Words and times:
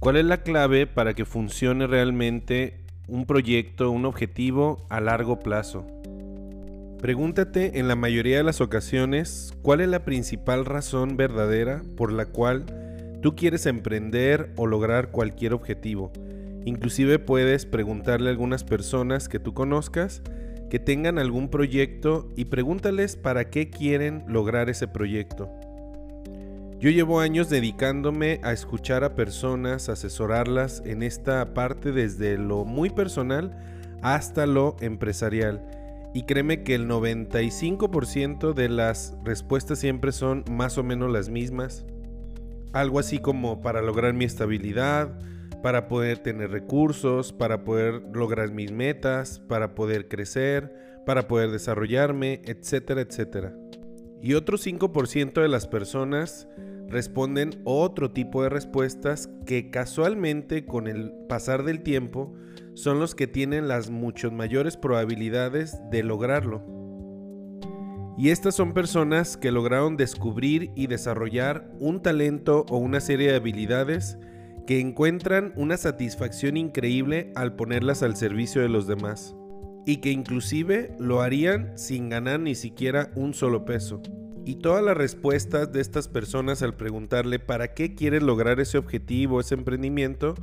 ¿Cuál 0.00 0.16
es 0.16 0.24
la 0.24 0.38
clave 0.38 0.86
para 0.86 1.12
que 1.12 1.26
funcione 1.26 1.86
realmente 1.86 2.80
un 3.06 3.26
proyecto, 3.26 3.90
un 3.90 4.06
objetivo 4.06 4.86
a 4.88 4.98
largo 4.98 5.40
plazo? 5.40 5.86
Pregúntate 7.02 7.78
en 7.78 7.86
la 7.86 7.96
mayoría 7.96 8.38
de 8.38 8.42
las 8.42 8.62
ocasiones 8.62 9.52
cuál 9.60 9.82
es 9.82 9.88
la 9.88 10.06
principal 10.06 10.64
razón 10.64 11.18
verdadera 11.18 11.82
por 11.98 12.14
la 12.14 12.24
cual 12.24 12.64
tú 13.20 13.36
quieres 13.36 13.66
emprender 13.66 14.54
o 14.56 14.66
lograr 14.66 15.10
cualquier 15.10 15.52
objetivo. 15.52 16.10
Inclusive 16.64 17.18
puedes 17.18 17.66
preguntarle 17.66 18.28
a 18.28 18.32
algunas 18.32 18.64
personas 18.64 19.28
que 19.28 19.38
tú 19.38 19.52
conozcas 19.52 20.22
que 20.70 20.78
tengan 20.78 21.18
algún 21.18 21.50
proyecto 21.50 22.30
y 22.36 22.46
pregúntales 22.46 23.16
para 23.16 23.50
qué 23.50 23.68
quieren 23.68 24.24
lograr 24.28 24.70
ese 24.70 24.88
proyecto. 24.88 25.59
Yo 26.80 26.88
llevo 26.88 27.20
años 27.20 27.50
dedicándome 27.50 28.40
a 28.42 28.52
escuchar 28.52 29.04
a 29.04 29.14
personas, 29.14 29.90
asesorarlas 29.90 30.82
en 30.86 31.02
esta 31.02 31.52
parte 31.52 31.92
desde 31.92 32.38
lo 32.38 32.64
muy 32.64 32.88
personal 32.88 33.54
hasta 34.00 34.46
lo 34.46 34.76
empresarial. 34.80 35.60
Y 36.14 36.22
créeme 36.22 36.62
que 36.62 36.74
el 36.74 36.88
95% 36.88 38.54
de 38.54 38.70
las 38.70 39.14
respuestas 39.22 39.78
siempre 39.78 40.10
son 40.10 40.42
más 40.50 40.78
o 40.78 40.82
menos 40.82 41.12
las 41.12 41.28
mismas. 41.28 41.84
Algo 42.72 42.98
así 42.98 43.18
como 43.18 43.60
para 43.60 43.82
lograr 43.82 44.14
mi 44.14 44.24
estabilidad, 44.24 45.18
para 45.62 45.86
poder 45.86 46.16
tener 46.16 46.50
recursos, 46.50 47.34
para 47.34 47.62
poder 47.62 48.00
lograr 48.14 48.52
mis 48.52 48.72
metas, 48.72 49.38
para 49.38 49.74
poder 49.74 50.08
crecer, 50.08 50.72
para 51.04 51.28
poder 51.28 51.50
desarrollarme, 51.50 52.40
etcétera, 52.46 53.02
etcétera. 53.02 53.52
Y 54.22 54.34
otro 54.34 54.58
5% 54.58 55.40
de 55.40 55.48
las 55.48 55.66
personas 55.66 56.48
responden 56.88 57.60
otro 57.64 58.10
tipo 58.10 58.42
de 58.42 58.48
respuestas 58.48 59.30
que 59.46 59.70
casualmente 59.70 60.66
con 60.66 60.88
el 60.88 61.12
pasar 61.28 61.64
del 61.64 61.82
tiempo 61.82 62.34
son 62.74 62.98
los 62.98 63.14
que 63.14 63.26
tienen 63.26 63.68
las 63.68 63.90
mucho 63.90 64.30
mayores 64.30 64.76
probabilidades 64.76 65.78
de 65.90 66.02
lograrlo. 66.02 66.62
Y 68.18 68.28
estas 68.30 68.54
son 68.54 68.74
personas 68.74 69.36
que 69.36 69.50
lograron 69.50 69.96
descubrir 69.96 70.72
y 70.74 70.88
desarrollar 70.88 71.70
un 71.78 72.02
talento 72.02 72.66
o 72.68 72.76
una 72.76 73.00
serie 73.00 73.30
de 73.30 73.36
habilidades 73.36 74.18
que 74.66 74.80
encuentran 74.80 75.54
una 75.56 75.78
satisfacción 75.78 76.58
increíble 76.58 77.32
al 77.34 77.56
ponerlas 77.56 78.02
al 78.02 78.16
servicio 78.16 78.60
de 78.60 78.68
los 78.68 78.86
demás 78.86 79.34
y 79.86 79.98
que 79.98 80.10
inclusive 80.10 80.94
lo 80.98 81.20
harían 81.20 81.76
sin 81.78 82.08
ganar 82.08 82.40
ni 82.40 82.54
siquiera 82.54 83.10
un 83.14 83.34
solo 83.34 83.64
peso. 83.64 84.02
Y 84.44 84.56
todas 84.56 84.82
las 84.82 84.96
respuestas 84.96 85.72
de 85.72 85.80
estas 85.80 86.08
personas 86.08 86.62
al 86.62 86.74
preguntarle 86.74 87.38
para 87.38 87.74
qué 87.74 87.94
quieren 87.94 88.26
lograr 88.26 88.60
ese 88.60 88.78
objetivo, 88.78 89.40
ese 89.40 89.54
emprendimiento, 89.54 90.34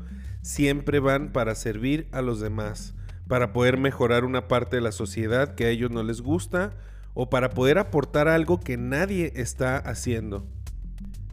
siempre 0.41 0.99
van 0.99 1.31
para 1.31 1.55
servir 1.55 2.07
a 2.11 2.21
los 2.21 2.39
demás, 2.39 2.95
para 3.27 3.53
poder 3.53 3.77
mejorar 3.77 4.23
una 4.23 4.47
parte 4.47 4.77
de 4.77 4.81
la 4.81 4.91
sociedad 4.91 5.55
que 5.55 5.65
a 5.65 5.69
ellos 5.69 5.91
no 5.91 6.03
les 6.03 6.21
gusta 6.21 6.71
o 7.13 7.29
para 7.29 7.49
poder 7.49 7.79
aportar 7.79 8.27
algo 8.27 8.59
que 8.59 8.77
nadie 8.77 9.33
está 9.35 9.77
haciendo. 9.77 10.45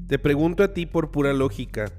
Te 0.09 0.19
pregunto 0.19 0.63
a 0.63 0.73
ti 0.73 0.87
por 0.87 1.11
pura 1.11 1.33
lógica, 1.33 1.93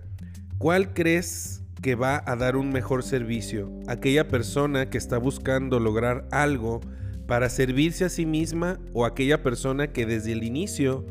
¿Cuál 0.57 0.93
crees 0.93 1.61
que 1.85 1.93
va 1.93 2.23
a 2.25 2.35
dar 2.35 2.55
un 2.55 2.71
mejor 2.71 3.03
servicio? 3.03 3.71
¿Aquella 3.85 4.27
persona 4.27 4.89
que 4.89 4.97
está 4.97 5.19
buscando 5.19 5.79
lograr 5.79 6.27
algo 6.31 6.81
para 7.27 7.47
servirse 7.47 8.05
a 8.05 8.09
sí 8.09 8.25
misma 8.25 8.79
o 8.91 9.05
aquella 9.05 9.43
persona 9.43 9.93
que 9.93 10.07
desde 10.07 10.31
el 10.31 10.43
inicio 10.43 11.05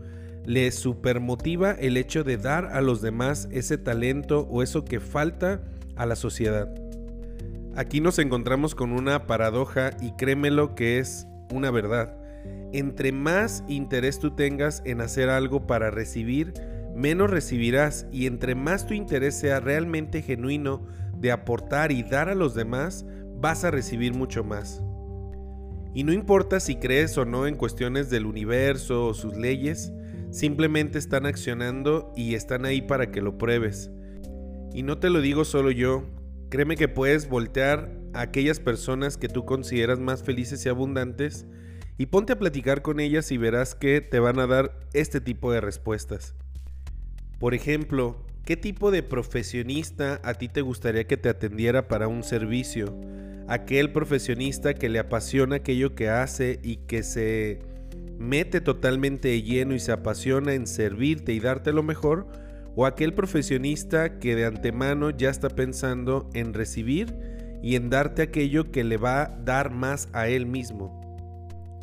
le 0.45 0.73
supermotiva 0.73 1.71
el 1.71 1.97
hecho 1.97 2.25
de 2.25 2.39
dar 2.39 2.65
a 2.73 2.81
los 2.81 3.03
demás 3.03 3.49
ese 3.53 3.79
talento 3.79 4.49
o 4.51 4.65
eso 4.65 4.85
que 4.85 4.99
falta 4.99 5.63
a 5.95 6.07
la 6.07 6.17
sociedad? 6.17 6.75
Aquí 7.77 8.01
nos 8.01 8.19
encontramos 8.19 8.75
con 8.75 8.91
una 8.91 9.29
paradoja 9.29 9.93
y 10.03 10.11
créemelo 10.17 10.75
que 10.75 10.99
es 10.99 11.29
una 11.53 11.71
verdad. 11.71 12.17
Entre 12.73 13.13
más 13.13 13.63
interés 13.69 14.19
tú 14.19 14.33
tengas 14.33 14.83
en 14.85 15.03
hacer 15.03 15.31
algo 15.31 15.69
para 15.69 15.93
recibir, 15.93 16.53
menos 16.95 17.31
recibirás 17.31 18.07
y 18.13 18.27
entre 18.27 18.55
más 18.55 18.87
tu 18.87 18.95
interés 18.95 19.39
sea 19.39 19.61
realmente 19.61 20.23
genuino 20.23 20.87
de 21.17 21.33
aportar 21.33 21.93
y 21.93 22.03
dar 22.03 22.29
a 22.29 22.35
los 22.35 22.55
demás, 22.55 23.07
vas 23.41 23.65
a 23.65 23.71
recibir 23.71 24.15
mucho 24.15 24.45
más. 24.45 24.83
Y 25.95 26.03
no 26.05 26.13
importa 26.13 26.61
si 26.61 26.77
crees 26.77 27.17
o 27.19 27.25
no 27.25 27.47
en 27.47 27.57
cuestiones 27.57 28.11
del 28.11 28.27
universo 28.27 29.07
o 29.07 29.15
sus 29.15 29.37
leyes, 29.37 29.93
simplemente 30.31 30.99
están 30.99 31.27
accionando 31.27 32.13
y 32.17 32.35
están 32.35 32.65
ahí 32.65 32.83
para 32.83 33.13
que 33.13 33.23
lo 33.23 33.39
pruebes. 33.39 33.91
Y 34.73 34.83
no 34.83 34.99
te 34.99 35.09
lo 35.09 35.21
digo 35.21 35.45
solo 35.45 35.71
yo, 35.71 36.05
créeme 36.51 36.77
que 36.77 36.89
puedes 36.89 37.29
voltear 37.29 37.97
a 38.13 38.23
aquellas 38.23 38.59
personas 38.59 39.17
que 39.17 39.29
tú 39.29 39.45
consideras 39.45 40.01
más 40.01 40.25
felices 40.25 40.67
y 40.67 40.69
abundantes 40.69 41.47
y 41.97 42.07
ponte 42.07 42.33
a 42.33 42.39
platicar 42.39 42.83
con 42.83 42.99
ellas 42.99 43.31
y 43.31 43.39
verás 43.39 43.77
que 43.77 44.01
te 44.01 44.19
van 44.19 44.41
a 44.41 44.49
dar 44.49 44.81
este 44.93 45.21
tipo 45.21 45.53
de 45.53 45.61
respuestas. 45.61 46.35
Por 47.45 47.53
ejemplo, 47.53 48.17
¿qué 48.47 48.57
tipo 48.57 48.91
de 48.91 49.03
profesionista 49.03 50.19
a 50.25 50.33
ti 50.33 50.49
te 50.49 50.63
gustaría 50.63 51.07
que 51.07 51.19
te 51.19 51.29
atendiera 51.29 51.89
para 51.89 52.09
un 52.09 52.23
servicio? 52.23 52.99
Aquel 53.49 53.93
profesionista 53.93 54.73
que 54.73 54.89
le 54.89 54.99
apasiona 54.99 55.57
aquello 55.57 55.95
que 55.95 56.09
hace 56.09 56.59
y 56.63 56.77
que 56.77 57.03
se 57.03 57.59
mete 58.19 58.63
totalmente 58.63 59.43
lleno 59.43 59.75
y 59.75 59.79
se 59.79 59.93
apasiona 59.93 60.55
en 60.55 60.67
servirte 60.67 61.35
y 61.35 61.41
darte 61.41 61.75
lo 61.75 61.83
mejor, 61.83 62.29
o 62.77 62.87
aquel 62.87 63.13
profesionista 63.13 64.19
que 64.19 64.37
de 64.37 64.47
antemano 64.47 65.11
ya 65.11 65.29
está 65.29 65.51
pensando 65.51 66.31
en 66.33 66.55
recibir 66.55 67.15
y 67.63 67.77
en 67.77 67.91
darte 67.91 68.23
aquello 68.23 68.73
que 68.73 68.85
le 68.85 68.97
va 68.97 69.21
a 69.21 69.29
dar 69.45 69.71
más 69.71 70.09
a 70.15 70.29
él 70.29 70.47
mismo. 70.47 71.04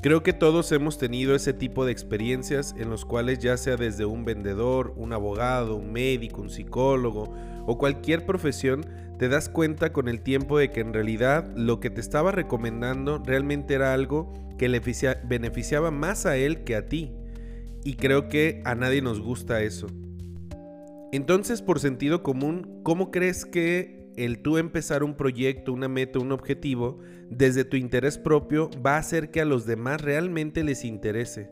Creo 0.01 0.23
que 0.23 0.33
todos 0.33 0.71
hemos 0.71 0.97
tenido 0.97 1.35
ese 1.35 1.53
tipo 1.53 1.85
de 1.85 1.91
experiencias 1.91 2.73
en 2.75 2.89
los 2.89 3.05
cuales 3.05 3.37
ya 3.37 3.55
sea 3.55 3.77
desde 3.77 4.03
un 4.03 4.25
vendedor, 4.25 4.95
un 4.97 5.13
abogado, 5.13 5.75
un 5.75 5.93
médico, 5.93 6.41
un 6.41 6.49
psicólogo 6.49 7.31
o 7.67 7.77
cualquier 7.77 8.25
profesión, 8.25 8.83
te 9.19 9.29
das 9.29 9.47
cuenta 9.47 9.93
con 9.93 10.07
el 10.07 10.21
tiempo 10.21 10.57
de 10.57 10.71
que 10.71 10.79
en 10.79 10.91
realidad 10.91 11.51
lo 11.55 11.79
que 11.79 11.91
te 11.91 12.01
estaba 12.01 12.31
recomendando 12.31 13.21
realmente 13.23 13.75
era 13.75 13.93
algo 13.93 14.33
que 14.57 14.69
le 14.69 14.81
beneficiaba 15.23 15.91
más 15.91 16.25
a 16.25 16.35
él 16.35 16.63
que 16.63 16.75
a 16.75 16.87
ti. 16.87 17.11
Y 17.83 17.93
creo 17.93 18.27
que 18.27 18.63
a 18.65 18.73
nadie 18.73 19.03
nos 19.03 19.21
gusta 19.21 19.61
eso. 19.61 19.85
Entonces, 21.11 21.61
por 21.61 21.79
sentido 21.79 22.23
común, 22.23 22.79
¿cómo 22.81 23.11
crees 23.11 23.45
que 23.45 24.00
el 24.15 24.39
tú 24.39 24.57
empezar 24.57 25.03
un 25.03 25.15
proyecto, 25.15 25.73
una 25.73 25.87
meta, 25.87 26.19
un 26.19 26.31
objetivo, 26.31 26.99
desde 27.29 27.63
tu 27.63 27.77
interés 27.77 28.17
propio, 28.17 28.69
va 28.85 28.95
a 28.95 28.99
hacer 28.99 29.31
que 29.31 29.41
a 29.41 29.45
los 29.45 29.65
demás 29.65 30.01
realmente 30.01 30.63
les 30.63 30.83
interese. 30.83 31.49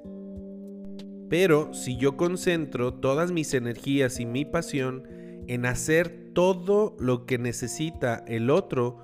Pero 1.30 1.74
si 1.74 1.96
yo 1.98 2.18
concentro 2.18 2.94
todas 2.96 3.32
mis 3.32 3.54
energías 3.54 4.20
y 4.20 4.26
mi 4.26 4.46
pasión 4.46 5.08
en 5.48 5.66
hacer 5.66 6.32
todo 6.34 6.96
lo 7.00 7.26
que 7.26 7.38
necesita 7.38 8.24
el 8.28 8.50
otro, 8.50 8.98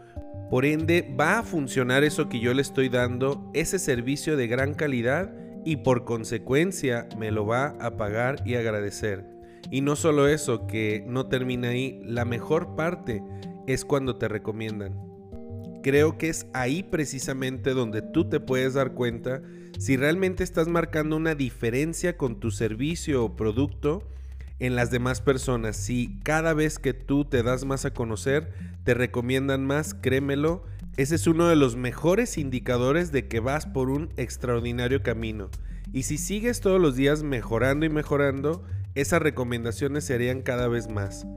por 0.49 0.65
ende 0.65 1.15
va 1.19 1.39
a 1.39 1.43
funcionar 1.43 2.03
eso 2.03 2.29
que 2.29 2.39
yo 2.39 2.53
le 2.53 2.61
estoy 2.61 2.89
dando, 2.89 3.49
ese 3.53 3.79
servicio 3.79 4.37
de 4.37 4.47
gran 4.47 4.73
calidad 4.73 5.33
y 5.65 5.77
por 5.77 6.05
consecuencia 6.05 7.07
me 7.17 7.31
lo 7.31 7.45
va 7.45 7.75
a 7.79 7.97
pagar 7.97 8.41
y 8.45 8.55
agradecer. 8.55 9.34
Y 9.71 9.81
no 9.81 9.95
solo 9.95 10.27
eso, 10.27 10.67
que 10.67 11.03
no 11.07 11.27
termina 11.27 11.69
ahí, 11.69 11.99
la 12.03 12.25
mejor 12.25 12.75
parte 12.75 13.23
es 13.67 13.85
cuando 13.85 14.17
te 14.17 14.27
recomiendan. 14.27 14.93
Creo 15.83 16.17
que 16.17 16.29
es 16.29 16.47
ahí 16.53 16.83
precisamente 16.83 17.71
donde 17.71 18.01
tú 18.01 18.27
te 18.27 18.39
puedes 18.39 18.73
dar 18.73 18.93
cuenta 18.93 19.41
si 19.77 19.97
realmente 19.97 20.43
estás 20.43 20.67
marcando 20.67 21.15
una 21.15 21.35
diferencia 21.35 22.17
con 22.17 22.39
tu 22.39 22.51
servicio 22.51 23.23
o 23.23 23.35
producto 23.35 24.07
en 24.59 24.75
las 24.75 24.89
demás 24.89 25.21
personas. 25.21 25.75
Si 25.75 26.19
cada 26.23 26.53
vez 26.53 26.79
que 26.79 26.93
tú 26.93 27.25
te 27.25 27.43
das 27.43 27.65
más 27.65 27.85
a 27.85 27.93
conocer, 27.93 28.51
te 28.83 28.93
recomiendan 28.93 29.65
más, 29.65 29.93
créemelo, 29.93 30.63
ese 30.97 31.15
es 31.15 31.27
uno 31.27 31.47
de 31.49 31.57
los 31.57 31.75
mejores 31.75 32.37
indicadores 32.37 33.11
de 33.11 33.27
que 33.27 33.41
vas 33.41 33.65
por 33.65 33.89
un 33.89 34.09
extraordinario 34.15 35.03
camino. 35.03 35.49
Y 35.91 36.03
si 36.03 36.17
sigues 36.17 36.61
todos 36.61 36.79
los 36.79 36.95
días 36.95 37.21
mejorando 37.21 37.85
y 37.85 37.89
mejorando, 37.89 38.63
esas 38.95 39.21
recomendaciones 39.21 40.05
serían 40.05 40.41
cada 40.41 40.67
vez 40.67 40.89
más. 40.89 41.27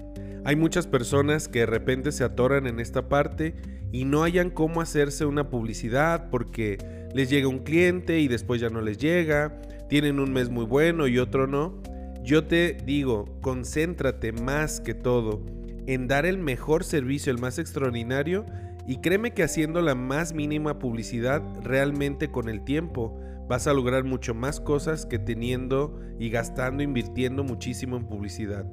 Hay 0.44 0.56
muchas 0.56 0.86
personas 0.86 1.48
que 1.48 1.60
de 1.60 1.66
repente 1.66 2.12
se 2.12 2.24
atoran 2.24 2.66
en 2.66 2.80
esta 2.80 3.08
parte 3.08 3.54
y 3.92 4.04
no 4.04 4.22
hayan 4.22 4.50
cómo 4.50 4.80
hacerse 4.80 5.26
una 5.26 5.50
publicidad 5.50 6.30
porque 6.30 6.78
les 7.12 7.28
llega 7.28 7.48
un 7.48 7.58
cliente 7.58 8.20
y 8.20 8.28
después 8.28 8.60
ya 8.60 8.70
no 8.70 8.80
les 8.80 8.98
llega, 8.98 9.60
tienen 9.88 10.20
un 10.20 10.32
mes 10.32 10.50
muy 10.50 10.64
bueno 10.64 11.06
y 11.06 11.18
otro 11.18 11.46
no. 11.46 11.82
Yo 12.22 12.44
te 12.44 12.74
digo, 12.84 13.24
concéntrate 13.40 14.32
más 14.32 14.80
que 14.80 14.94
todo 14.94 15.44
en 15.86 16.06
dar 16.06 16.26
el 16.26 16.38
mejor 16.38 16.84
servicio, 16.84 17.32
el 17.32 17.38
más 17.38 17.58
extraordinario 17.58 18.44
y 18.86 18.98
créeme 18.98 19.32
que 19.32 19.42
haciendo 19.42 19.82
la 19.82 19.94
más 19.94 20.32
mínima 20.32 20.78
publicidad 20.78 21.42
realmente 21.62 22.30
con 22.30 22.48
el 22.48 22.64
tiempo 22.64 23.18
vas 23.48 23.66
a 23.66 23.72
lograr 23.72 24.04
mucho 24.04 24.34
más 24.34 24.60
cosas 24.60 25.06
que 25.06 25.18
teniendo 25.18 25.98
y 26.18 26.30
gastando, 26.30 26.82
invirtiendo 26.82 27.44
muchísimo 27.44 27.96
en 27.96 28.06
publicidad. 28.06 28.66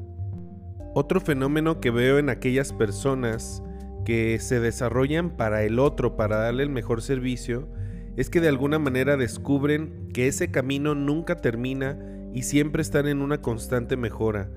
Otro 0.94 1.20
fenómeno 1.22 1.80
que 1.80 1.92
veo 1.92 2.20
en 2.20 2.30
aquellas 2.30 2.74
personas 2.74 3.64
que 4.06 4.38
se 4.40 4.60
desarrollan 4.60 5.36
para 5.36 5.64
el 5.64 5.80
otro, 5.80 6.16
para 6.16 6.38
darle 6.38 6.64
el 6.64 6.70
mejor 6.70 7.02
servicio, 7.02 7.68
es 8.18 8.30
que 8.30 8.40
de 8.40 8.48
alguna 8.48 8.80
manera 8.80 9.18
descubren 9.18 10.10
que 10.14 10.28
ese 10.28 10.52
camino 10.52 10.96
nunca 10.96 11.38
termina 11.38 11.98
y 12.34 12.44
siempre 12.44 12.82
están 12.82 13.08
en 13.08 13.22
una 13.22 13.42
constante 13.42 13.98
mejora. 13.98 14.50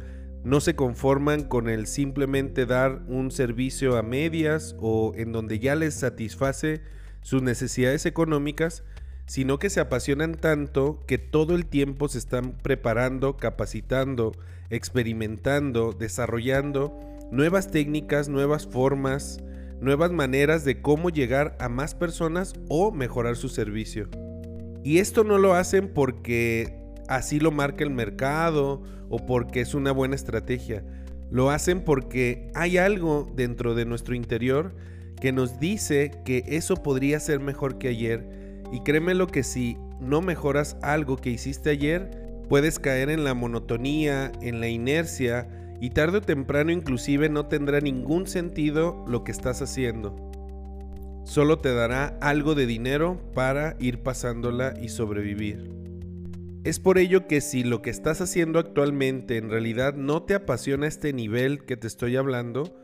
No 0.45 0.61
se 0.61 0.77
conforman 0.77 1.43
con 1.43 1.69
el 1.69 1.87
simplemente 1.87 2.67
dar 2.67 3.03
un 3.09 3.31
servicio 3.31 3.97
a 3.97 4.03
medias 4.03 4.77
o 4.79 5.13
en 5.17 5.33
donde 5.33 5.59
ya 5.59 5.75
les 5.75 5.95
satisface 5.95 6.83
sus 7.23 7.43
necesidades 7.43 8.07
económicas, 8.07 8.85
sino 9.29 9.59
que 9.59 9.71
se 9.71 9.79
apasionan 9.79 10.35
tanto 10.35 11.05
que 11.07 11.19
todo 11.19 11.55
el 11.55 11.67
tiempo 11.67 12.09
se 12.09 12.19
están 12.19 12.53
preparando, 12.63 13.37
capacitando, 13.37 14.33
experimentando, 14.71 15.93
desarrollando 15.93 16.99
nuevas 17.31 17.71
técnicas, 17.71 18.31
nuevas 18.31 18.67
formas, 18.67 19.39
nuevas 19.81 20.11
maneras 20.13 20.65
de 20.65 20.81
cómo 20.81 21.11
llegar 21.11 21.57
a 21.61 21.69
más 21.69 21.95
personas 21.95 22.55
o 22.69 22.91
mejorar 22.91 23.37
su 23.37 23.51
servicio. 23.51 24.09
Y 24.83 24.99
esto 24.99 25.25
no 25.25 25.37
lo 25.37 25.55
hacen 25.55 25.93
porque 25.93 26.75
así 27.07 27.39
lo 27.39 27.51
marca 27.51 27.85
el 27.85 27.91
mercado 27.91 28.83
o 29.11 29.27
porque 29.27 29.61
es 29.61 29.75
una 29.75 29.93
buena 29.93 30.15
estrategia. 30.15 30.85
Lo 31.31 31.51
hacen 31.51 31.83
porque 31.83 32.51
hay 32.55 32.79
algo 32.79 33.31
dentro 33.37 33.75
de 33.75 33.85
nuestro 33.85 34.15
interior 34.15 34.75
que 35.21 35.33
nos 35.33 35.61
dice 35.61 36.13
que 36.25 36.45
eso 36.47 36.77
podría 36.77 37.21
ser 37.21 37.41
mejor 37.41 37.77
que 37.77 37.89
ayer. 37.89 38.48
Y 38.73 38.81
créeme 38.81 39.15
lo 39.15 39.27
que 39.27 39.43
si 39.43 39.79
no 40.01 40.21
mejoras 40.21 40.77
algo 40.83 41.17
que 41.17 41.31
hiciste 41.31 41.71
ayer, 41.71 42.11
puedes 42.49 42.79
caer 42.79 43.11
en 43.11 43.25
la 43.25 43.35
monotonía, 43.35 44.33
en 44.41 44.61
la 44.61 44.69
inercia 44.69 45.49
y 45.81 45.91
tarde 45.91 46.19
o 46.19 46.23
temprano 46.23 46.73
inclusive 46.73 47.29
no 47.29 47.47
tendrá 47.47 47.81
ningún 47.81 48.27
sentido 48.27 49.05
lo 49.07 49.25
que 49.25 49.33
estás 49.33 49.63
haciendo. 49.63 50.17
Solo 51.25 51.59
te 51.59 51.73
dará 51.75 52.19
algo 52.21 52.55
de 52.55 52.67
dinero 52.67 53.21
para 53.35 53.77
ir 53.79 54.03
pasándola 54.03 54.75
y 54.81 54.89
sobrevivir. 54.89 55.71
Es 56.65 56.81
por 56.81 56.99
ello 56.99 57.27
que 57.27 57.41
si 57.41 57.65
lo 57.65 57.83
que 57.83 57.91
estás 57.91 58.21
haciendo 58.21 58.59
actualmente 58.59 59.37
en 59.37 59.51
realidad 59.51 59.95
no 59.95 60.23
te 60.23 60.35
apasiona 60.35 60.87
este 60.87 61.13
nivel 61.13 61.65
que 61.65 61.77
te 61.77 61.87
estoy 61.87 62.17
hablando, 62.17 62.83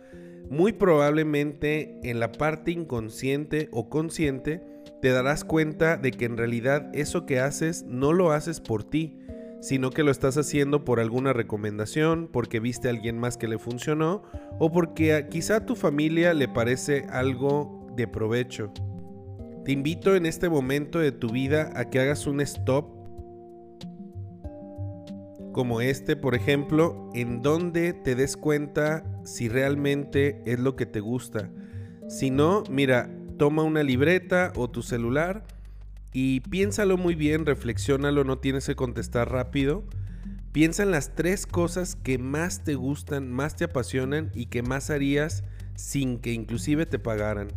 muy 0.49 0.73
probablemente 0.73 1.99
en 2.03 2.21
la 2.21 2.33
parte 2.33 2.71
inconsciente 2.71 3.69
o 3.73 3.89
consciente 3.89 4.63
te 5.05 5.11
darás 5.11 5.45
cuenta 5.45 5.99
de 5.99 6.13
que 6.13 6.25
en 6.25 6.39
realidad 6.39 6.89
eso 6.95 7.27
que 7.27 7.39
haces 7.39 7.85
no 7.87 8.15
lo 8.15 8.33
haces 8.33 8.63
por 8.63 8.85
ti, 8.85 9.19
sino 9.61 9.91
que 9.91 10.03
lo 10.03 10.11
estás 10.11 10.39
haciendo 10.39 10.87
por 10.87 10.99
alguna 10.99 11.35
recomendación, 11.35 12.31
porque 12.33 12.59
viste 12.59 12.89
a 12.89 12.93
alguien 12.93 13.19
más 13.19 13.37
que 13.37 13.47
le 13.47 13.59
funcionó 13.59 14.23
o 14.59 14.73
porque 14.73 15.27
quizá 15.31 15.57
a 15.57 15.67
tu 15.67 15.77
familia 15.77 16.33
le 16.33 16.49
parece 16.49 17.05
algo 17.11 17.87
de 17.95 18.09
provecho. 18.09 18.73
Te 19.67 19.73
invito 19.73 20.17
en 20.17 20.25
este 20.25 20.49
momento 20.49 21.01
de 21.01 21.13
tu 21.13 21.29
vida 21.29 21.71
a 21.77 21.91
que 21.91 22.01
hagas 22.01 22.27
un 22.27 22.41
stop 22.41 22.87
como 25.53 25.83
este, 25.83 26.17
por 26.17 26.35
ejemplo, 26.35 27.11
en 27.13 27.43
donde 27.43 27.93
te 27.93 28.15
des 28.15 28.39
cuenta 28.39 29.05
si 29.23 29.51
realmente 29.51 30.41
es 30.47 30.61
lo 30.61 30.77
que 30.77 30.87
te 30.87 31.01
gusta. 31.01 31.51
Si 32.09 32.31
no, 32.31 32.65
mira, 32.71 33.11
toma 33.37 33.63
una 33.63 33.83
libreta 33.83 34.53
o 34.57 34.69
tu 34.69 34.83
celular 34.83 35.45
y 36.13 36.41
piénsalo 36.41 36.97
muy 36.97 37.17
bien, 37.17 37.45
reflexiónalo, 37.45 38.23
no 38.23 38.39
tienes 38.39 38.67
que 38.67 38.77
contestar 38.77 39.33
rápido. 39.33 39.83
Piensa 40.53 40.85
en 40.85 40.93
las 40.93 41.17
tres 41.17 41.47
cosas 41.47 41.97
que 41.97 42.19
más 42.19 42.63
te 42.63 42.77
gustan, 42.77 43.33
más 43.33 43.57
te 43.57 43.65
apasionan 43.65 44.31
y 44.35 44.47
que 44.47 44.63
más 44.63 44.91
harías 44.91 45.43
sin 45.75 46.19
que 46.19 46.33
inclusive 46.33 46.87
te 46.87 47.01
pagaran. 47.01 47.49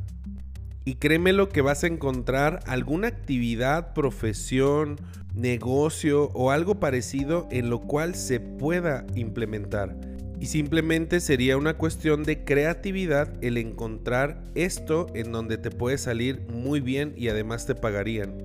Y 0.86 0.96
créeme 0.96 1.34
lo 1.34 1.50
que 1.50 1.62
vas 1.62 1.84
a 1.84 1.88
encontrar 1.88 2.62
alguna 2.66 3.10
actividad, 3.10 3.94
profesión, 3.94 4.96
negocio 5.36 6.32
o 6.34 6.50
algo 6.50 6.80
parecido 6.80 7.48
en 7.52 7.70
lo 7.70 7.82
cual 7.82 8.16
se 8.16 8.40
pueda 8.40 9.06
implementar. 9.14 9.96
Y 10.40 10.48
simplemente 10.48 11.20
sería 11.20 11.58
una 11.58 11.78
cuestión 11.78 12.24
de 12.24 12.44
creatividad 12.44 13.34
el 13.42 13.58
encontrar 13.58 14.44
esto 14.54 15.08
en 15.16 15.32
donde 15.32 15.58
te 15.58 15.72
puede 15.72 15.98
salir 15.98 16.42
muy 16.50 16.80
bien 16.80 17.14
y 17.18 17.30
además 17.30 17.66
te 17.66 17.76
pagarían. 17.76 18.38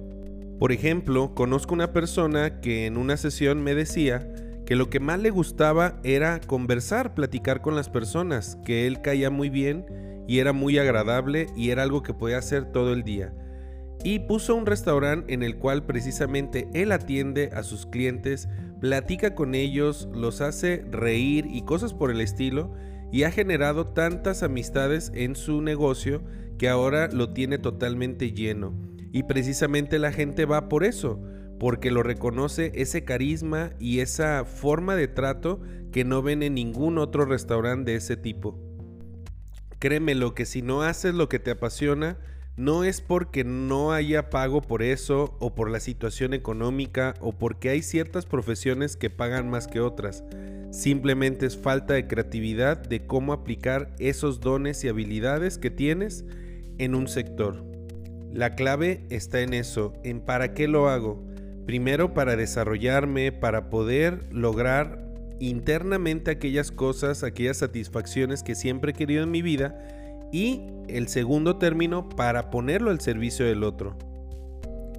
Por 0.59 0.73
ejemplo, 0.73 1.35
conozco 1.35 1.75
una 1.75 1.93
persona 1.93 2.61
que 2.61 2.87
en 2.87 2.97
una 2.97 3.17
sesión 3.17 3.63
me 3.63 3.75
decía 3.75 4.33
que 4.65 4.77
lo 4.77 4.89
que 4.89 5.01
más 5.01 5.21
le 5.21 5.31
gustaba 5.31 6.01
era 6.05 6.41
conversar, 6.41 7.15
platicar 7.15 7.61
con 7.61 7.75
las 7.75 7.91
personas, 7.91 8.57
que 8.65 8.87
él 8.87 9.03
caía 9.03 9.29
muy 9.29 9.51
bien 9.51 9.85
y 10.29 10.39
era 10.39 10.53
muy 10.53 10.79
agradable 10.79 11.49
y 11.57 11.71
era 11.71 11.83
algo 11.83 12.03
que 12.03 12.15
podía 12.15 12.39
hacer 12.39 12.67
todo 12.73 12.93
el 12.93 13.03
día. 13.03 13.35
Y 14.05 14.21
puso 14.21 14.55
un 14.55 14.67
restaurante 14.67 15.35
en 15.35 15.43
el 15.43 15.57
cual 15.57 15.85
precisamente 15.85 16.69
él 16.75 16.93
atiende 16.93 17.51
a 17.53 17.63
sus 17.63 17.87
clientes 17.87 18.49
platica 18.83 19.37
con 19.37 19.55
ellos, 19.55 20.09
los 20.13 20.41
hace 20.41 20.85
reír 20.91 21.47
y 21.49 21.63
cosas 21.63 21.95
por 21.95 22.11
el 22.11 22.21
estilo, 22.21 22.75
y 23.13 23.23
ha 23.23 23.31
generado 23.31 23.87
tantas 23.87 24.43
amistades 24.43 25.13
en 25.15 25.37
su 25.37 25.63
negocio 25.63 26.21
que 26.59 26.69
ahora 26.69 27.07
lo 27.07 27.33
tiene 27.33 27.59
totalmente 27.59 28.33
lleno. 28.33 28.75
Y 29.13 29.23
precisamente 29.23 30.01
la 30.01 30.11
gente 30.11 30.47
va 30.47 30.69
por 30.69 30.83
eso, 30.83 31.23
porque 31.61 31.93
lo 31.93 32.03
reconoce 32.03 32.73
ese 32.75 33.05
carisma 33.05 33.71
y 33.79 34.01
esa 34.01 34.45
forma 34.45 34.97
de 34.97 35.07
trato 35.07 35.61
que 35.93 36.05
no 36.05 36.21
ven 36.21 36.43
en 36.43 36.55
ningún 36.55 36.99
otro 36.99 37.25
restaurante 37.25 37.93
de 37.93 37.99
ese 37.99 38.17
tipo. 38.17 38.59
Créeme 39.79 40.17
lo 40.17 40.35
que 40.35 40.45
si 40.45 40.61
no 40.61 40.83
haces 40.83 41.15
lo 41.15 41.29
que 41.29 41.39
te 41.39 41.53
apasiona, 41.53 42.19
no 42.57 42.85
es 42.85 43.01
porque 43.01 43.45
no 43.45 43.93
haya 43.93 44.29
pago 44.29 44.61
por 44.61 44.83
eso 44.83 45.37
o 45.41 45.55
por 45.55 45.71
la 45.71 45.81
situación 45.81 46.35
económica 46.35 47.15
o 47.21 47.33
porque 47.33 47.71
hay 47.71 47.83
ciertas 47.83 48.27
profesiones 48.27 48.97
que 48.97 49.11
pagan 49.11 49.49
más 49.49 49.67
que 49.67 49.81
otras. 49.81 50.23
Simplemente 50.71 51.47
es 51.47 51.57
falta 51.57 51.95
de 51.95 52.07
creatividad 52.07 52.77
de 52.79 53.07
cómo 53.07 53.33
aplicar 53.33 53.95
esos 53.99 54.41
dones 54.41 54.85
y 54.85 54.89
habilidades 54.89 55.59
que 55.59 55.71
tienes 55.71 56.25
en 56.79 56.95
un 56.95 57.09
sector. 57.09 57.65
La 58.33 58.55
clave 58.55 59.05
está 59.11 59.41
en 59.41 59.55
eso, 59.55 59.93
en 60.05 60.21
para 60.21 60.55
qué 60.55 60.69
lo 60.69 60.89
hago. 60.89 61.23
Primero 61.67 62.15
para 62.15 62.37
desarrollarme, 62.37 63.33
para 63.33 63.71
poder 63.71 64.27
lograr 64.33 65.05
internamente 65.41 66.31
aquellas 66.31 66.71
cosas, 66.71 67.23
aquellas 67.23 67.59
satisfacciones 67.59 68.43
que 68.43 68.55
siempre 68.55 68.93
he 68.93 68.95
querido 68.95 69.23
en 69.23 69.31
mi 69.31 69.43
vida 69.43 70.02
y 70.33 70.63
el 70.89 71.07
segundo 71.09 71.59
término 71.59 72.09
para 72.09 72.51
ponerlo 72.51 72.91
al 72.91 73.01
servicio 73.01 73.47
del 73.47 73.63
otro. 73.63 73.97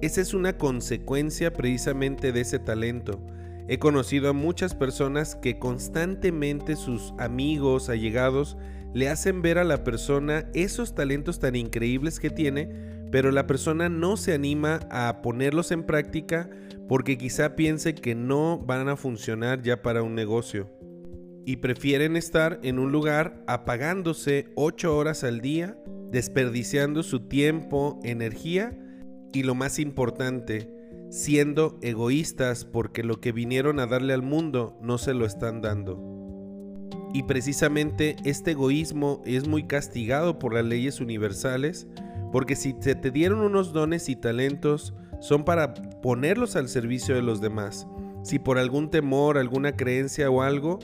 Esa 0.00 0.20
es 0.20 0.32
una 0.32 0.56
consecuencia 0.56 1.52
precisamente 1.52 2.32
de 2.32 2.40
ese 2.40 2.58
talento. 2.58 3.20
He 3.68 3.78
conocido 3.78 4.30
a 4.30 4.34
muchas 4.34 4.74
personas 4.74 5.34
que 5.34 5.58
constantemente 5.58 6.76
sus 6.76 7.12
amigos, 7.18 7.88
allegados, 7.88 8.56
le 8.92 9.08
hacen 9.08 9.42
ver 9.42 9.58
a 9.58 9.64
la 9.64 9.82
persona 9.82 10.48
esos 10.54 10.94
talentos 10.94 11.40
tan 11.40 11.56
increíbles 11.56 12.20
que 12.20 12.30
tiene, 12.30 12.68
pero 13.10 13.32
la 13.32 13.46
persona 13.46 13.88
no 13.88 14.16
se 14.16 14.34
anima 14.34 14.80
a 14.90 15.20
ponerlos 15.22 15.72
en 15.72 15.84
práctica 15.84 16.48
porque 16.88 17.18
quizá 17.18 17.56
piense 17.56 17.94
que 17.94 18.14
no 18.14 18.58
van 18.58 18.88
a 18.88 18.96
funcionar 18.96 19.62
ya 19.62 19.82
para 19.82 20.02
un 20.02 20.14
negocio 20.14 20.70
y 21.46 21.56
prefieren 21.56 22.16
estar 22.16 22.58
en 22.62 22.78
un 22.78 22.92
lugar 22.92 23.42
apagándose 23.46 24.48
8 24.54 24.96
horas 24.96 25.24
al 25.24 25.40
día, 25.40 25.76
desperdiciando 26.10 27.02
su 27.02 27.20
tiempo, 27.28 28.00
energía 28.02 28.78
y 29.32 29.42
lo 29.42 29.54
más 29.54 29.78
importante, 29.78 30.70
siendo 31.10 31.78
egoístas 31.82 32.64
porque 32.64 33.02
lo 33.02 33.20
que 33.20 33.32
vinieron 33.32 33.78
a 33.78 33.86
darle 33.86 34.14
al 34.14 34.22
mundo 34.22 34.78
no 34.80 34.98
se 34.98 35.12
lo 35.12 35.26
están 35.26 35.60
dando. 35.60 36.14
Y 37.12 37.24
precisamente 37.24 38.16
este 38.24 38.52
egoísmo 38.52 39.22
es 39.24 39.46
muy 39.46 39.64
castigado 39.66 40.38
por 40.38 40.54
las 40.54 40.64
leyes 40.64 41.00
universales, 41.00 41.86
porque 42.32 42.56
si 42.56 42.74
se 42.80 42.96
te 42.96 43.12
dieron 43.12 43.40
unos 43.40 43.72
dones 43.72 44.08
y 44.08 44.16
talentos, 44.16 44.94
son 45.20 45.44
para 45.44 45.74
ponerlos 45.74 46.56
al 46.56 46.68
servicio 46.68 47.14
de 47.14 47.22
los 47.22 47.40
demás. 47.40 47.86
Si 48.24 48.38
por 48.38 48.58
algún 48.58 48.90
temor, 48.90 49.38
alguna 49.38 49.76
creencia 49.76 50.28
o 50.30 50.42
algo, 50.42 50.80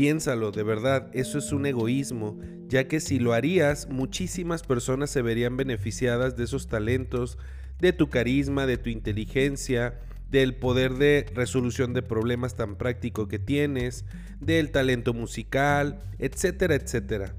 Piénsalo, 0.00 0.50
de 0.50 0.62
verdad, 0.62 1.10
eso 1.12 1.36
es 1.36 1.52
un 1.52 1.66
egoísmo, 1.66 2.38
ya 2.68 2.88
que 2.88 3.00
si 3.00 3.18
lo 3.18 3.34
harías, 3.34 3.86
muchísimas 3.90 4.62
personas 4.62 5.10
se 5.10 5.20
verían 5.20 5.58
beneficiadas 5.58 6.38
de 6.38 6.44
esos 6.44 6.68
talentos, 6.68 7.36
de 7.80 7.92
tu 7.92 8.08
carisma, 8.08 8.64
de 8.64 8.78
tu 8.78 8.88
inteligencia, 8.88 10.00
del 10.30 10.54
poder 10.54 10.94
de 10.94 11.26
resolución 11.34 11.92
de 11.92 12.00
problemas 12.00 12.54
tan 12.54 12.76
práctico 12.76 13.28
que 13.28 13.38
tienes, 13.38 14.06
del 14.40 14.70
talento 14.70 15.12
musical, 15.12 16.00
etcétera, 16.18 16.76
etcétera. 16.76 17.34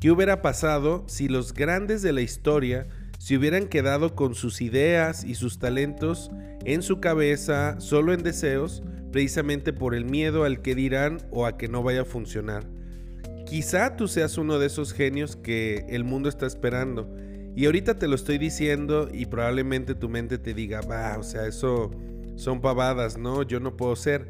¿Qué 0.00 0.10
hubiera 0.10 0.40
pasado 0.40 1.04
si 1.08 1.28
los 1.28 1.52
grandes 1.52 2.00
de 2.00 2.14
la 2.14 2.22
historia 2.22 2.86
se 3.18 3.36
hubieran 3.36 3.68
quedado 3.68 4.14
con 4.14 4.34
sus 4.34 4.62
ideas 4.62 5.24
y 5.24 5.34
sus 5.34 5.58
talentos 5.58 6.30
en 6.64 6.80
su 6.80 7.00
cabeza, 7.00 7.78
solo 7.80 8.14
en 8.14 8.22
deseos, 8.22 8.82
precisamente 9.12 9.72
por 9.72 9.94
el 9.94 10.04
miedo 10.04 10.44
al 10.44 10.62
que 10.62 10.74
dirán 10.74 11.18
o 11.30 11.46
a 11.46 11.56
que 11.56 11.68
no 11.68 11.82
vaya 11.82 12.02
a 12.02 12.04
funcionar. 12.04 12.64
Quizá 13.46 13.96
tú 13.96 14.08
seas 14.08 14.38
uno 14.38 14.58
de 14.58 14.66
esos 14.66 14.92
genios 14.92 15.36
que 15.36 15.86
el 15.88 16.04
mundo 16.04 16.28
está 16.28 16.46
esperando. 16.46 17.08
Y 17.54 17.66
ahorita 17.66 17.98
te 17.98 18.08
lo 18.08 18.14
estoy 18.14 18.38
diciendo 18.38 19.08
y 19.12 19.26
probablemente 19.26 19.94
tu 19.94 20.08
mente 20.08 20.36
te 20.36 20.52
diga, 20.52 20.80
va, 20.82 21.16
o 21.18 21.22
sea, 21.22 21.46
eso 21.46 21.90
son 22.34 22.60
pavadas, 22.60 23.16
¿no? 23.16 23.42
Yo 23.42 23.60
no 23.60 23.76
puedo 23.76 23.96
ser. 23.96 24.26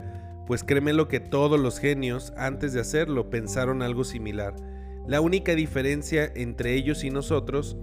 Pues 0.46 0.62
créeme 0.62 0.92
lo 0.92 1.08
que 1.08 1.18
todos 1.18 1.58
los 1.58 1.80
genios, 1.80 2.32
antes 2.36 2.72
de 2.72 2.80
hacerlo, 2.80 3.30
pensaron 3.30 3.82
algo 3.82 4.04
similar. 4.04 4.54
La 5.08 5.20
única 5.20 5.54
diferencia 5.54 6.30
entre 6.34 6.74
ellos 6.74 7.02
y 7.02 7.10
nosotros 7.10 7.76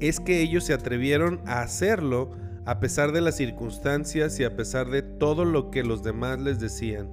es 0.00 0.18
que 0.18 0.40
ellos 0.40 0.64
se 0.64 0.72
atrevieron 0.72 1.40
a 1.46 1.60
hacerlo 1.60 2.30
a 2.70 2.78
pesar 2.78 3.10
de 3.10 3.20
las 3.20 3.36
circunstancias 3.36 4.38
y 4.38 4.44
a 4.44 4.54
pesar 4.54 4.90
de 4.90 5.02
todo 5.02 5.44
lo 5.44 5.72
que 5.72 5.82
los 5.82 6.04
demás 6.04 6.38
les 6.38 6.60
decían. 6.60 7.10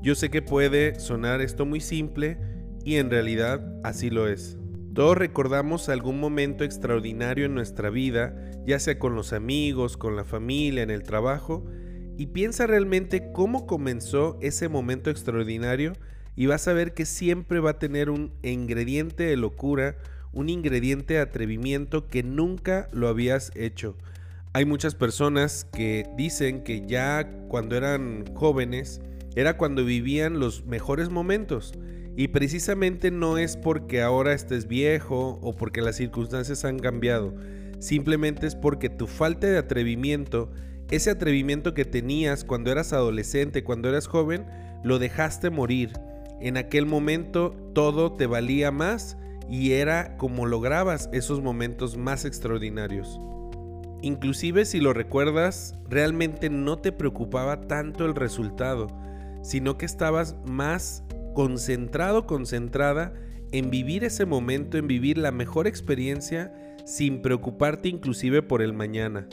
Yo 0.00 0.14
sé 0.14 0.30
que 0.30 0.40
puede 0.40 0.98
sonar 0.98 1.42
esto 1.42 1.66
muy 1.66 1.82
simple 1.82 2.38
y 2.82 2.94
en 2.94 3.10
realidad 3.10 3.60
así 3.84 4.08
lo 4.08 4.26
es. 4.26 4.56
Todos 4.94 5.18
recordamos 5.18 5.90
algún 5.90 6.18
momento 6.18 6.64
extraordinario 6.64 7.44
en 7.44 7.54
nuestra 7.54 7.90
vida, 7.90 8.34
ya 8.66 8.78
sea 8.78 8.98
con 8.98 9.14
los 9.14 9.34
amigos, 9.34 9.98
con 9.98 10.16
la 10.16 10.24
familia, 10.24 10.82
en 10.82 10.90
el 10.90 11.02
trabajo, 11.02 11.62
y 12.16 12.28
piensa 12.28 12.66
realmente 12.66 13.32
cómo 13.34 13.66
comenzó 13.66 14.38
ese 14.40 14.70
momento 14.70 15.10
extraordinario 15.10 15.92
y 16.36 16.46
vas 16.46 16.66
a 16.68 16.72
ver 16.72 16.94
que 16.94 17.04
siempre 17.04 17.60
va 17.60 17.72
a 17.72 17.78
tener 17.78 18.08
un 18.08 18.32
ingrediente 18.42 19.24
de 19.24 19.36
locura, 19.36 19.98
un 20.32 20.48
ingrediente 20.48 21.14
de 21.14 21.20
atrevimiento 21.20 22.08
que 22.08 22.22
nunca 22.22 22.88
lo 22.94 23.08
habías 23.08 23.54
hecho. 23.54 23.98
Hay 24.52 24.64
muchas 24.64 24.96
personas 24.96 25.64
que 25.72 26.10
dicen 26.16 26.64
que 26.64 26.84
ya 26.84 27.30
cuando 27.46 27.76
eran 27.76 28.24
jóvenes 28.34 29.00
era 29.36 29.56
cuando 29.56 29.84
vivían 29.84 30.40
los 30.40 30.64
mejores 30.64 31.08
momentos 31.08 31.72
y 32.16 32.28
precisamente 32.28 33.12
no 33.12 33.38
es 33.38 33.56
porque 33.56 34.02
ahora 34.02 34.32
estés 34.32 34.66
viejo 34.66 35.38
o 35.40 35.54
porque 35.54 35.82
las 35.82 35.94
circunstancias 35.94 36.64
han 36.64 36.80
cambiado. 36.80 37.32
Simplemente 37.78 38.48
es 38.48 38.56
porque 38.56 38.88
tu 38.88 39.06
falta 39.06 39.46
de 39.46 39.56
atrevimiento, 39.56 40.50
ese 40.90 41.10
atrevimiento 41.10 41.72
que 41.72 41.84
tenías 41.84 42.42
cuando 42.42 42.72
eras 42.72 42.92
adolescente, 42.92 43.62
cuando 43.62 43.88
eras 43.88 44.08
joven, 44.08 44.46
lo 44.82 44.98
dejaste 44.98 45.50
morir. 45.50 45.92
En 46.40 46.56
aquel 46.56 46.86
momento 46.86 47.54
todo 47.72 48.14
te 48.14 48.26
valía 48.26 48.72
más 48.72 49.16
y 49.48 49.74
era 49.74 50.16
como 50.16 50.44
lograbas 50.44 51.08
esos 51.12 51.40
momentos 51.40 51.96
más 51.96 52.24
extraordinarios. 52.24 53.20
Inclusive 54.02 54.64
si 54.64 54.80
lo 54.80 54.92
recuerdas, 54.92 55.74
realmente 55.88 56.48
no 56.48 56.78
te 56.78 56.92
preocupaba 56.92 57.62
tanto 57.62 58.06
el 58.06 58.14
resultado, 58.14 58.86
sino 59.42 59.76
que 59.76 59.86
estabas 59.86 60.36
más 60.46 61.04
concentrado, 61.34 62.26
concentrada 62.26 63.12
en 63.52 63.70
vivir 63.70 64.04
ese 64.04 64.26
momento, 64.26 64.78
en 64.78 64.86
vivir 64.86 65.18
la 65.18 65.32
mejor 65.32 65.66
experiencia 65.66 66.52
sin 66.86 67.20
preocuparte 67.20 67.88
inclusive 67.88 68.42
por 68.42 68.62
el 68.62 68.72
mañana. 68.72 69.28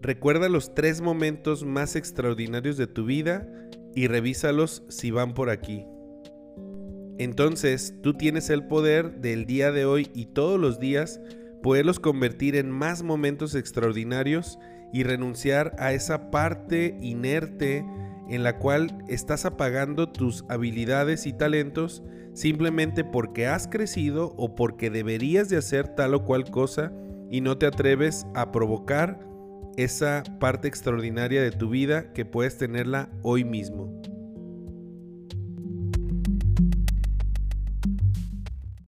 Recuerda 0.00 0.48
los 0.48 0.74
tres 0.74 1.00
momentos 1.00 1.64
más 1.64 1.96
extraordinarios 1.96 2.76
de 2.76 2.86
tu 2.86 3.04
vida 3.04 3.48
y 3.94 4.06
revísalos 4.08 4.84
si 4.88 5.10
van 5.10 5.34
por 5.34 5.50
aquí. 5.50 5.84
Entonces 7.18 7.94
tú 8.02 8.14
tienes 8.14 8.50
el 8.50 8.66
poder 8.66 9.20
del 9.20 9.46
día 9.46 9.72
de 9.72 9.86
hoy 9.86 10.10
y 10.14 10.26
todos 10.26 10.60
los 10.60 10.78
días 10.78 11.20
poderlos 11.62 12.00
convertir 12.00 12.56
en 12.56 12.70
más 12.70 13.02
momentos 13.02 13.54
extraordinarios 13.54 14.58
y 14.92 15.02
renunciar 15.02 15.74
a 15.78 15.92
esa 15.92 16.30
parte 16.30 16.96
inerte, 17.00 17.84
en 18.28 18.42
la 18.42 18.58
cual 18.58 19.04
estás 19.08 19.44
apagando 19.44 20.08
tus 20.08 20.44
habilidades 20.48 21.26
y 21.26 21.32
talentos 21.32 22.02
simplemente 22.34 23.02
porque 23.02 23.46
has 23.46 23.66
crecido 23.66 24.34
o 24.36 24.54
porque 24.54 24.90
deberías 24.90 25.48
de 25.48 25.56
hacer 25.56 25.88
tal 25.88 26.14
o 26.14 26.24
cual 26.24 26.50
cosa 26.50 26.92
y 27.30 27.40
no 27.40 27.56
te 27.56 27.66
atreves 27.66 28.26
a 28.34 28.52
provocar 28.52 29.20
esa 29.76 30.22
parte 30.38 30.68
extraordinaria 30.68 31.42
de 31.42 31.50
tu 31.50 31.70
vida 31.70 32.12
que 32.12 32.24
puedes 32.24 32.56
tenerla 32.58 33.10
hoy 33.22 33.44
mismo. 33.44 34.00